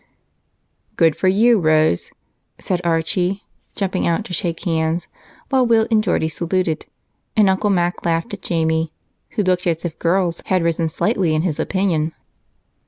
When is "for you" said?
1.15-1.59